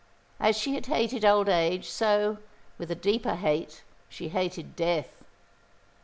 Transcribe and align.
As 0.39 0.57
she 0.57 0.73
had 0.73 0.87
hated 0.87 1.23
old 1.23 1.47
age, 1.47 1.87
so, 1.87 2.39
with 2.79 2.89
a 2.89 2.95
deeper 2.95 3.35
hate, 3.35 3.83
she 4.09 4.29
hated 4.29 4.75
death. 4.75 5.23